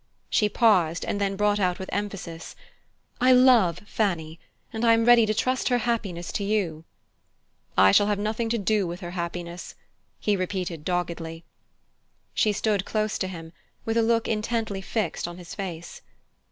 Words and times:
She 0.31 0.49
paused, 0.49 1.05
and 1.05 1.21
then 1.21 1.35
brought 1.35 1.59
out 1.59 1.77
with 1.77 1.87
emphasis: 1.93 2.55
"I 3.21 3.33
love 3.33 3.81
Fanny, 3.85 4.39
and 4.73 4.83
I 4.83 4.93
am 4.93 5.05
ready 5.05 5.27
to 5.27 5.33
trust 5.35 5.69
her 5.69 5.77
happiness 5.77 6.31
to 6.31 6.43
you." 6.43 6.85
"I 7.77 7.91
shall 7.91 8.07
have 8.07 8.17
nothing 8.17 8.49
to 8.49 8.57
do 8.57 8.87
with 8.87 9.01
her 9.01 9.11
happiness," 9.11 9.75
he 10.19 10.35
repeated 10.35 10.83
doggedly. 10.85 11.43
She 12.33 12.51
stood 12.51 12.83
close 12.83 13.19
to 13.19 13.27
him, 13.27 13.53
with 13.85 13.95
a 13.95 14.01
look 14.01 14.27
intently 14.27 14.81
fixed 14.81 15.27
on 15.27 15.37
his 15.37 15.53
face. 15.53 16.01